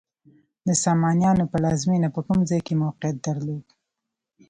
[0.67, 3.65] د سامانیانو پلازمینه په کوم ځای کې موقعیت درلود؟